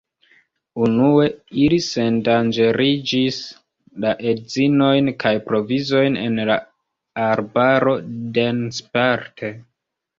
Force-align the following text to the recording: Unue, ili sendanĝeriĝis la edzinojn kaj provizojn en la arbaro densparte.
Unue, 0.85 1.27
ili 1.65 1.77
sendanĝeriĝis 1.87 3.39
la 4.07 4.15
edzinojn 4.33 5.15
kaj 5.27 5.37
provizojn 5.53 6.21
en 6.27 6.45
la 6.53 6.61
arbaro 7.31 7.99
densparte. 8.41 9.59